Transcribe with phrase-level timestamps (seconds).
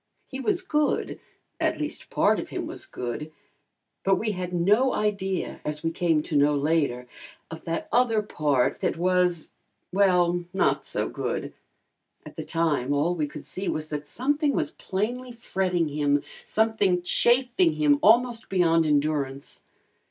[0.25, 1.19] He was good
[1.59, 3.31] at least, part of him was good;
[4.03, 7.05] but we had no idea, as we came to know later,
[7.51, 9.49] of that other part that was,
[9.93, 11.53] well not so good.
[12.25, 17.03] At the time all we could see was that something was plainly fretting him, something
[17.03, 19.61] chafing him almost beyond endurance.